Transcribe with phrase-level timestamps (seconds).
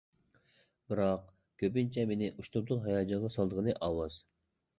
[0.93, 1.27] بىراق،
[1.63, 4.19] كۆپىنچە مېنى ئۇشتۇمتۇت ھاياجانغا سالىدىغىنى ئاۋاز.